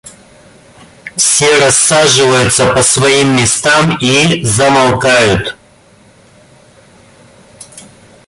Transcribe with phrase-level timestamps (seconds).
[1.15, 5.55] Все рассаживаются по своим местам и замолкают.